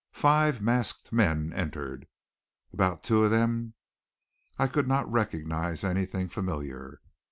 Five 0.13 0.63
masked 0.63 1.13
men 1.13 1.53
entered. 1.53 2.07
About 2.73 3.03
two 3.03 3.23
of 3.23 3.29
them 3.29 3.75
I 4.57 4.65
could 4.65 4.87
not 4.87 5.07
recognize 5.11 5.83
anything 5.83 6.27
familiar. 6.27 7.01